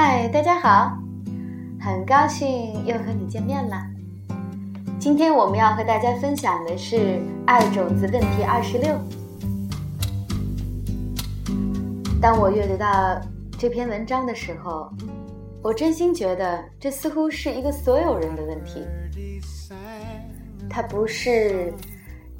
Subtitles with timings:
[0.00, 0.96] 嗨，大家好，
[1.80, 3.84] 很高兴又和你见面了。
[4.96, 8.96] 今天我们要和大家分享的是爱种子问题二十六。
[12.22, 13.20] 当我阅读到
[13.58, 14.88] 这篇文章的时候，
[15.64, 18.86] 我真心觉得这似乎是一个所有人的问题。
[20.70, 21.74] 它不是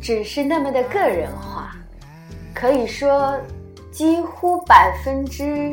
[0.00, 1.76] 只是那么的个人化，
[2.54, 3.38] 可以说
[3.90, 5.70] 几乎百分之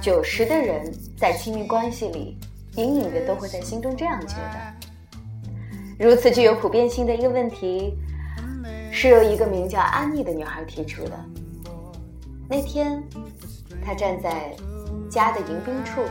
[0.00, 0.90] 九十的人
[1.22, 2.36] 在亲密关系里，
[2.74, 6.04] 隐隐的都会在心中这样觉得。
[6.04, 7.96] 如此具有普遍性的一个问题，
[8.90, 11.12] 是由一个名叫安妮的女孩提出的。
[12.48, 13.00] 那天。
[13.84, 14.54] 她站在
[15.10, 16.02] 家的迎宾处，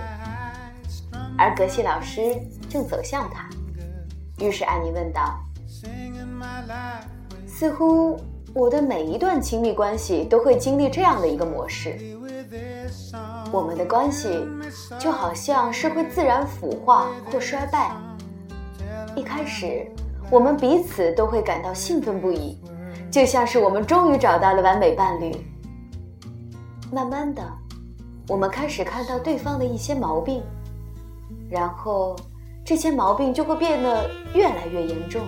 [1.37, 2.35] 而格西老师
[2.69, 3.47] 正走向他。
[4.43, 5.39] 于是安妮问道
[7.47, 8.19] ：“似乎
[8.53, 11.97] 我的每一段亲密关系都会经历这样的一个模式。
[13.51, 14.47] 我们的关系
[14.99, 17.91] 就好像是会自然腐化或衰败。
[19.15, 19.85] 一开始，
[20.29, 22.57] 我们彼此都会感到兴奋不已，
[23.09, 25.31] 就像是我们终于找到了完美伴侣。
[26.91, 27.41] 慢慢的。”
[28.29, 30.41] 我们开始看到对方的一些毛病，
[31.49, 32.15] 然后
[32.63, 35.21] 这些毛病就会变得越来越严重。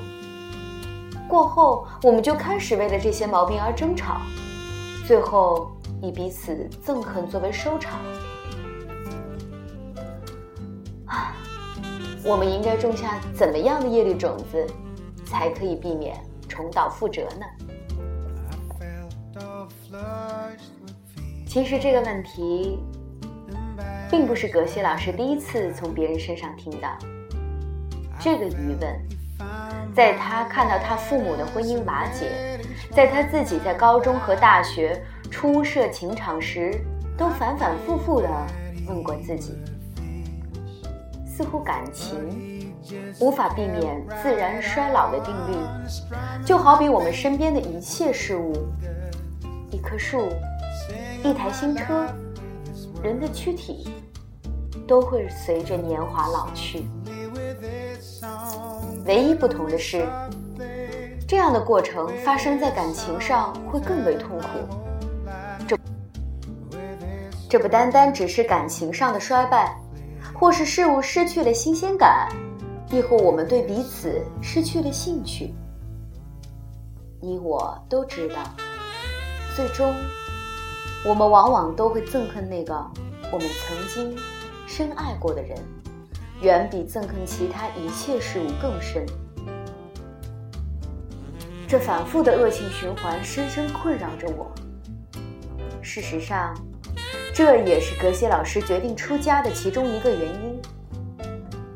[1.27, 4.21] 过后，我们就开始为了这些毛病而争吵，
[5.05, 5.69] 最后
[6.03, 8.01] 以彼此憎恨作为收场。
[11.05, 11.33] 啊，
[12.25, 14.67] 我们应该种下怎么样的业力种子，
[15.25, 17.45] 才可以避免重蹈覆辙呢？
[21.47, 22.77] 其实这个问题，
[24.11, 26.97] 并不是葛西老师第一次从别人身上听到。
[28.19, 29.07] 这个疑问，
[29.95, 32.59] 在他看到他父母的婚姻瓦解，
[32.91, 35.01] 在他自己在高中和大学
[35.34, 36.80] 初涉情场时，
[37.17, 38.30] 都反反复复的
[38.88, 39.56] 问过自己。
[41.26, 42.72] 似乎感情
[43.20, 45.58] 无法避免自然衰老的定律，
[46.45, 48.54] 就好比我们身边的一切事物，
[49.72, 50.30] 一棵树。
[51.23, 52.05] 一台新车，
[53.02, 53.89] 人的躯体
[54.88, 56.86] 都会随着年华老去。
[59.05, 60.05] 唯一不同的是，
[61.27, 64.83] 这样的过程发生在感情上会更为痛苦。
[67.48, 69.76] 这这不单单只是感情上的衰败，
[70.34, 72.28] 或是事物失去了新鲜感，
[72.89, 75.54] 亦或我们对彼此失去了兴趣。
[77.22, 78.38] 你我都知道，
[79.56, 79.94] 最终。
[81.06, 82.73] 我们往往都会憎恨那个
[83.30, 84.17] 我们曾经
[84.66, 85.58] 深爱过的人，
[86.42, 89.05] 远比憎恨其他一切事物更深。
[91.67, 94.50] 这反复的恶性循环深深困扰着我。
[95.83, 96.55] 事实上，
[97.36, 100.61] 这也是格西老师决定出家的其中一个原因。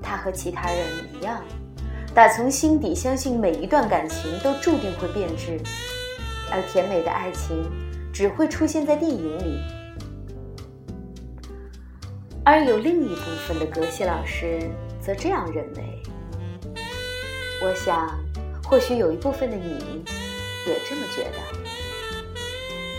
[0.02, 0.80] 他和其他人
[1.14, 1.44] 一样，
[2.14, 5.60] 打从心底相信每一段感情都注定会变质，
[6.50, 7.70] 而甜美的爱情。
[8.14, 9.60] 只会出现在电影里，
[12.44, 14.60] 而有另一部分的格西老师
[15.00, 16.02] 则这样认为。
[17.62, 18.10] 我想，
[18.64, 20.04] 或许有一部分的你
[20.66, 21.38] 也这么觉得。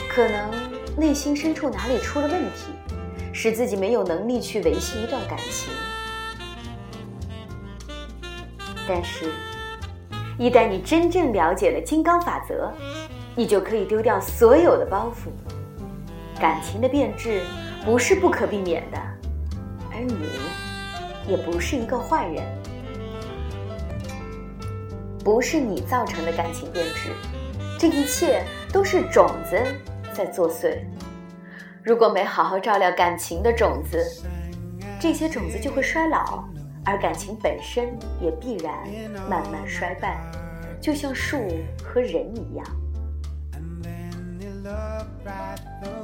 [0.08, 0.52] 可能
[0.98, 2.72] 内心深处哪里出了问题，
[3.32, 5.72] 使自己没有能力去维系一段感情。
[8.88, 9.32] 但是，
[10.36, 12.72] 一旦你真正了解了金刚法则，
[13.36, 15.30] 你就可以丢掉所有的包袱。
[16.40, 17.42] 感情的变质
[17.84, 18.98] 不是不可避免的，
[19.92, 20.16] 而你
[21.30, 22.44] 也不是一个坏人，
[25.22, 27.10] 不是你造成的感情变质，
[27.78, 28.42] 这一切
[28.72, 29.56] 都是种子
[30.18, 30.80] 在作祟。
[31.80, 34.04] 如果没好好照料感情的种子，
[34.98, 36.42] 这些种子就会衰老，
[36.84, 38.74] 而感情本身也必然
[39.30, 40.18] 慢慢衰败，
[40.80, 41.38] 就像树
[41.84, 42.66] 和人一样。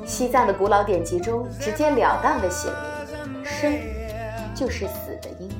[0.06, 2.68] 西藏的古老典籍中直截了当地写
[3.26, 3.74] 明，生
[4.54, 5.50] 就是死的因。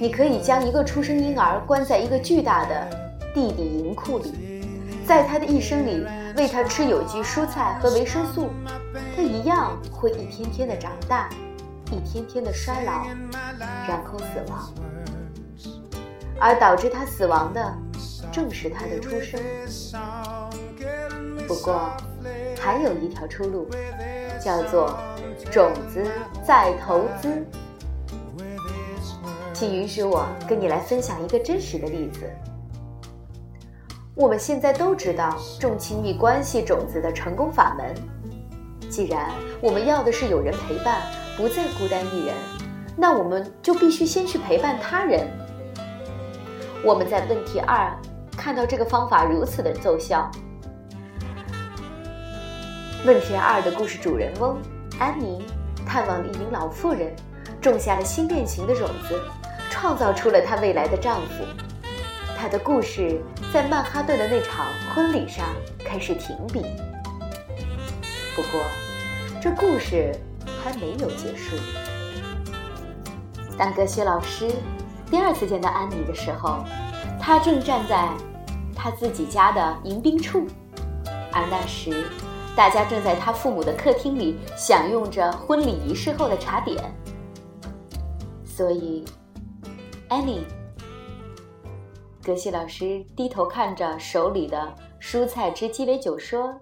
[0.00, 2.90] 你可以将一个出生婴儿关在一个巨大的
[3.32, 4.60] 地底银库里，
[5.06, 6.04] 在他的一生里
[6.36, 8.50] 喂它吃有机蔬菜和维生素，
[9.14, 11.28] 它一样会一天天的长大，
[11.90, 13.04] 一天天的衰老，
[13.86, 14.72] 然后死亡。
[16.40, 17.74] 而导致它死亡的，
[18.32, 19.40] 正是他的出生。
[21.46, 21.90] 不过，
[22.58, 23.68] 还有一条出路，
[24.42, 24.98] 叫做
[25.50, 26.04] 种子
[26.44, 27.44] 再投资。
[29.52, 32.20] 请允许我跟你来分享一个真实的例子。
[34.14, 37.94] 我们现在都知道种亲密关系种子的成功法门，
[38.90, 41.00] 既然我们要的是有人陪伴，
[41.34, 42.34] 不再孤单一人，
[42.94, 45.26] 那我们就必须先去陪伴他人。
[46.84, 47.90] 我们在问题二
[48.36, 50.30] 看到这个方法如此的奏效。
[53.06, 54.58] 问题二的故事主人翁
[54.98, 55.42] 安妮
[55.86, 57.10] 探望了一名老妇人，
[57.62, 59.18] 种下了新恋情的种子，
[59.70, 61.71] 创造出了她未来的丈夫。
[62.42, 63.22] 他的故事
[63.52, 65.46] 在曼哈顿的那场婚礼上
[65.78, 66.60] 开始停笔。
[68.34, 68.60] 不过，
[69.40, 70.12] 这故事
[70.60, 71.54] 还没有结束。
[73.56, 74.50] 当格西老师
[75.08, 76.64] 第二次见到安妮的时候，
[77.20, 78.08] 她正站在
[78.74, 80.44] 他自己家的迎宾处，
[81.30, 82.04] 而那时。
[82.56, 86.76] 大家正在他父母的客厅里享用着婚礼仪式后的茶点，
[88.44, 89.04] 所以
[90.10, 90.40] ，Annie，
[92.22, 96.60] 格西老师低头看着手里的蔬菜汁鸡尾酒说：“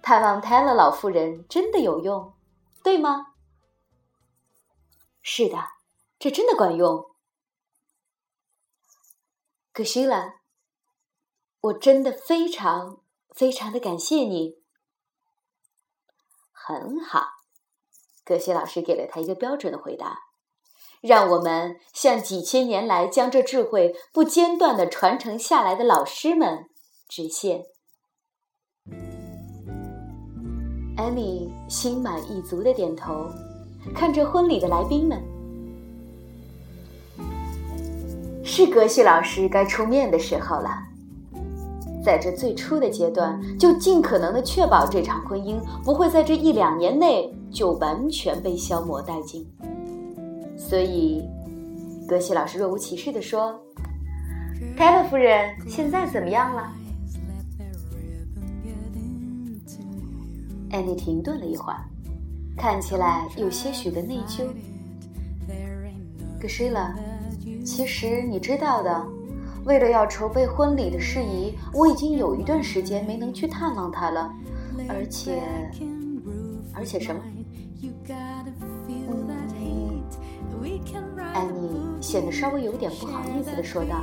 [0.00, 2.32] 探望泰勒老妇人真的有用，
[2.84, 3.34] 对吗
[5.20, 5.58] ？”“是的，
[6.18, 7.10] 这真的管用。”
[9.74, 10.36] 格西拉，
[11.60, 13.00] 我真的非常
[13.34, 14.62] 非常的感谢你。
[16.52, 17.26] 很好，
[18.24, 20.25] 格西老师给了他一个标准的回答。
[21.00, 26.66] 让我们向几千年来将这智慧不间断的传承下来的老师们
[27.08, 27.64] 致谢。
[30.96, 33.26] 安妮心满意足的点头，
[33.94, 35.22] 看着婚礼的来宾们。
[38.42, 40.70] 是格西老师该出面的时候了。
[42.02, 49.44] 在这最初的阶段，就尽可能的确保这场婚姻不会在这一两年内就完全被消磨殆尽。
[50.56, 51.22] 所以，
[52.08, 53.60] 格西老师若无其事地说
[54.76, 56.72] ：“泰勒夫人现在怎么样了？”
[60.72, 61.84] 安妮停顿了一会儿，
[62.56, 64.44] 看起来有些许的内疚。
[66.40, 66.94] 格西拉，
[67.64, 69.06] 其实你知道的。
[69.64, 74.32] 为了要筹备婚礼的事宜，我已经有一段时间没能去探望他了，
[74.88, 75.42] 而且，
[76.72, 77.20] 而且什么？
[81.36, 83.98] 安妮显得稍微有点不好意思的说道：“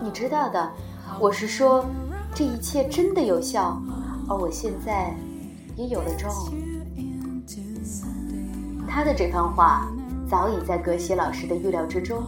[0.00, 0.70] 你知道的，
[1.18, 1.84] 我是说，
[2.32, 3.82] 这一切真的有效，
[4.28, 5.12] 而我现在
[5.74, 6.32] 也有了妆。”
[8.86, 9.88] 他的这番话
[10.28, 12.22] 早已在格西老师的预料之中。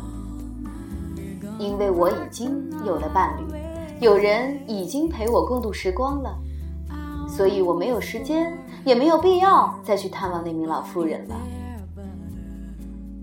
[1.59, 3.45] 因为我已经有了伴侣，
[4.01, 6.37] 有人已经陪我共度时光了，
[7.29, 8.53] 所以我没有时间，
[8.85, 11.37] 也没有必要再去探望那名老妇人了。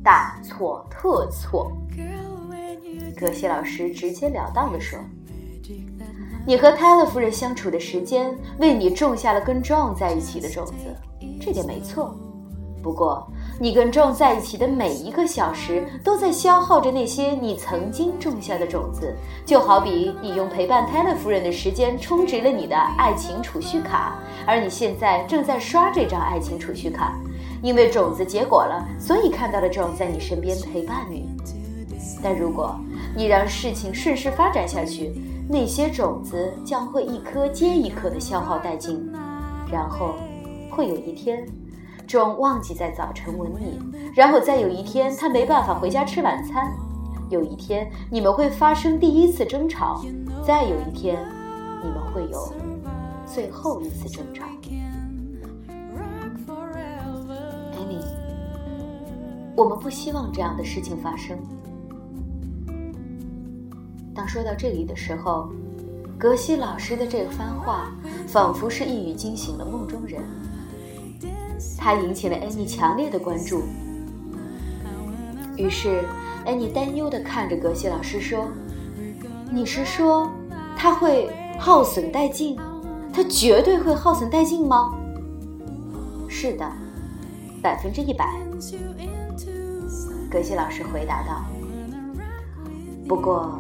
[0.04, 1.72] 大错特错！
[3.18, 4.98] 格西老师直截了当地说
[6.48, 10.96] ：“你和泰勒夫人相处的时间，为你种下了跟 John 在一起的种子，
[11.42, 12.16] 这点没错。
[12.82, 13.30] 不过……”
[13.62, 19.14] 你跟 John 在一起的每一个小时，都在消耗着那些你曾经种下的种子，
[19.46, 24.18] 就好比你用陪伴泰勒夫人的时间充值了你的爱情储蓄卡，
[24.48, 27.20] 而你现在正在刷这张爱情储蓄卡，
[27.62, 31.30] 因为种子结果了，所以看到了种在你身边陪伴你。
[32.22, 32.76] 但如果
[33.16, 35.12] 你让事情顺势发展下去，
[35.48, 39.12] 那些种子将会一颗接一颗的消耗殆尽，
[39.72, 40.16] 然后
[40.70, 41.46] 会有一天。
[42.08, 43.80] 种忘记在早晨吻你，
[44.16, 46.74] 然后再有一天他没办法回家吃晚餐，
[47.30, 50.04] 有一天你们会发生第一次争吵，
[50.44, 51.24] 再有一天
[51.84, 52.52] 你们会有
[53.28, 54.44] 最后一次争吵。
[59.60, 61.38] 我们不希望这样的事情发生。
[64.16, 65.50] 当说到这里的时候，
[66.18, 67.92] 格西老师的这番话
[68.26, 70.24] 仿佛是一语惊醒了梦中人。
[71.78, 73.64] 他引起了安妮强烈的关注，
[75.58, 76.06] 于是
[76.46, 78.48] 安妮担忧地看着格西老师说
[79.52, 80.32] ：“你是说
[80.78, 82.58] 他会耗损殆尽？
[83.12, 84.98] 他绝对会耗损殆尽吗
[86.30, 86.66] ？”“是的，
[87.62, 88.26] 百分之一百。”
[90.30, 91.46] 格西老师回答道。
[93.08, 93.60] “不过，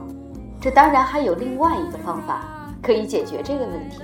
[0.61, 2.41] 这当然还有另外一个方法
[2.81, 4.01] 可以解决这个问题。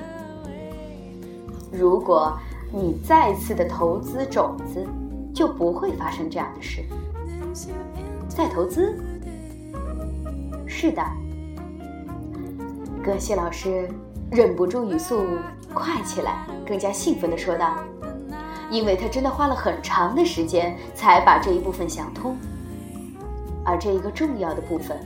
[1.72, 2.38] 如果……”
[2.74, 4.86] 你再次的投资种子，
[5.34, 6.84] 就不会发生这样的事。
[8.28, 9.00] 再投资？
[10.68, 11.02] 是的。
[13.02, 13.88] 格西老师
[14.30, 15.26] 忍不住语速
[15.74, 17.76] 快起来，更加兴奋地说道
[18.70, 22.36] ：“因为他真的花了很长的时间才把这一部分想通，
[23.66, 24.98] 而这一个重要的部分，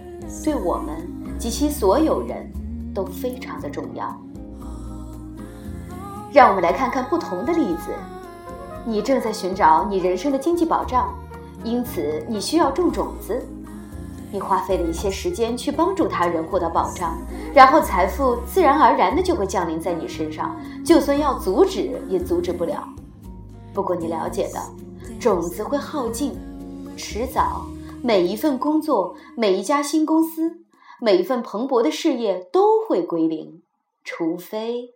[0.44, 1.08] 对我们
[1.40, 2.52] 及其所有人
[2.94, 4.16] 都非常的重要。”
[6.32, 7.90] 让我们来看看不同的例子。
[8.86, 11.14] 你正在寻找你人生的经济保障，
[11.64, 13.44] 因此你需要种种子。
[14.32, 17.18] 你花费了一些时间去帮助他人获得保障，
[17.52, 22.88] 然后财富自然而然的就会降临在你身上，就算要阻止也阻止不了。
[23.74, 24.62] 不过你了解的，
[25.20, 26.38] 种子会耗尽，
[26.96, 27.66] 迟早
[28.02, 30.64] 每一份工作、每一家新公司、
[31.02, 33.62] 每一份蓬勃的事业都会归零，
[34.04, 34.96] 除非，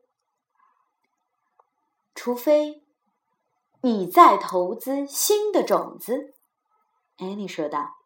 [2.16, 2.84] 除非
[3.82, 6.34] 你再投资新的种子。
[7.18, 7.98] 安妮说道。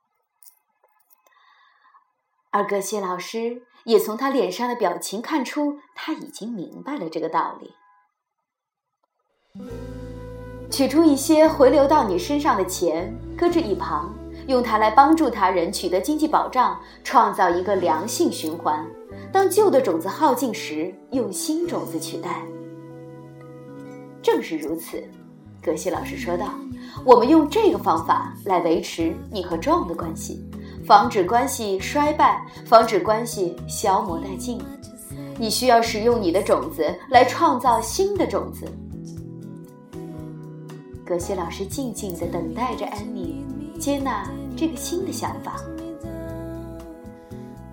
[2.49, 7.73] 而葛西老师也从他脸上的表情看出，他已经明白了这个道理。
[10.71, 14.13] 取出一些回流到你身上的钱，搁置一旁，
[14.47, 18.85] 用它来帮助他人取得经济保障，创造一个良性循环。
[19.31, 22.41] 当旧的种子耗尽时，用新种子取代。
[24.21, 25.03] 正是如此，
[25.61, 26.49] 葛西老师说道
[27.05, 30.43] ：“我们用这个方法来维持你和 John 的关系。”
[30.85, 34.57] 防止关系衰败，防止关系消磨殆尽。
[35.37, 38.65] 你需要使用你的种子来创造新的种子。
[41.05, 43.45] 葛西老师静静地等待着安妮
[43.79, 45.61] 接纳这个新的想法。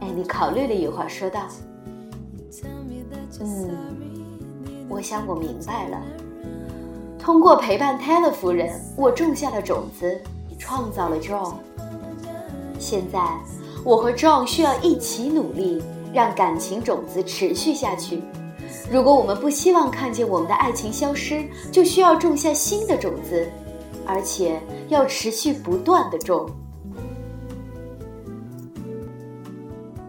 [0.00, 1.40] 艾米考虑了一会儿，说道
[3.40, 3.70] ：“嗯，
[4.88, 6.00] 我想我明白了。
[7.18, 10.20] 通过陪伴泰勒夫人，我种下了种子，
[10.58, 11.54] 创造了 John。”
[12.78, 13.18] 现在，
[13.82, 15.82] 我和 John 需要一起努力，
[16.12, 18.22] 让感情种子持续下去。
[18.92, 21.42] 如果我们不希望看见我们的爱情消失，
[21.72, 23.50] 就需要种下新的种子，
[24.06, 26.48] 而且要持续不断的种。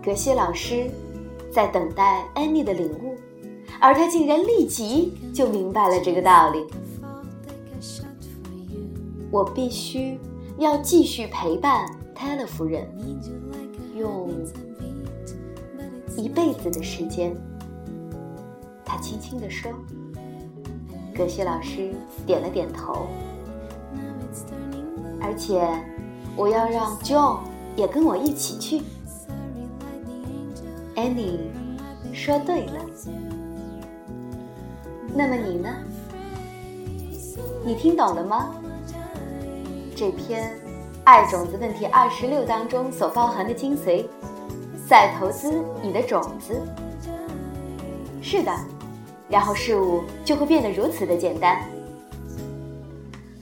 [0.03, 0.89] 格西老师
[1.51, 3.15] 在等待安妮的领悟，
[3.79, 6.65] 而他竟然立即就明白了这个道理。
[9.31, 10.19] 我必须
[10.57, 11.85] 要继续陪伴。
[12.17, 12.87] 泰勒夫人
[13.93, 14.29] 用
[16.15, 17.35] 一辈子的时间，
[18.85, 19.69] 她轻轻地说。
[21.13, 21.93] 葛西老师
[22.25, 23.07] 点了点头，
[25.25, 25.67] 而且
[26.35, 27.39] 我要让 John
[27.75, 28.83] 也跟我一起去。
[30.95, 31.39] Annie
[32.13, 32.85] 说对了，
[35.15, 35.69] 那么你呢？
[37.65, 38.53] 你听懂了吗？
[39.95, 40.53] 这篇。
[41.05, 44.05] 爱种子问题二十六当中所包含的精髓，
[44.87, 46.59] 在投资你的种子。
[48.21, 48.51] 是的，
[49.29, 51.61] 然后事物就会变得如此的简单。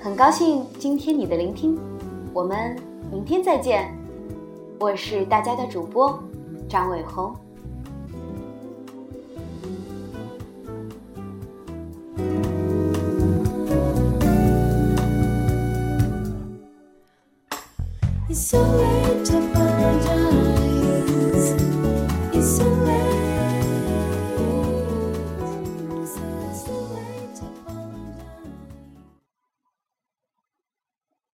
[0.03, 1.79] 很高兴今天你的聆听，
[2.33, 2.75] 我们
[3.09, 3.89] 明天再见。
[4.77, 6.21] 我是大家的主播
[6.67, 7.33] 张伟红。